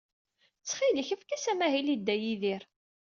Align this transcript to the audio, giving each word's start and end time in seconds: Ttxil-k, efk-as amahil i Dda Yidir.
Ttxil-k, 0.61 1.07
efk-as 1.13 1.45
amahil 1.51 1.87
i 1.93 1.95
Dda 1.99 2.15
Yidir. 2.21 2.63